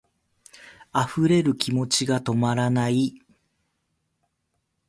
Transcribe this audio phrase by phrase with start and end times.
[0.93, 3.21] 溢れる気持ちが止まらない